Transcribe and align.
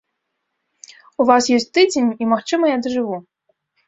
У 1.23 1.27
вас 1.29 1.49
ёсць 1.57 1.67
тыдзень, 1.79 2.07
і, 2.23 2.29
магчыма, 2.31 2.65
я 2.73 2.77
дажыву. 2.87 3.15